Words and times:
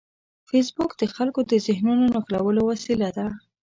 فېسبوک 0.49 0.91
د 0.97 1.03
خلکو 1.15 1.39
د 1.51 1.53
ذهنونو 1.67 2.05
نښلولو 2.15 2.61
وسیله 2.71 3.09
ده 3.17 3.27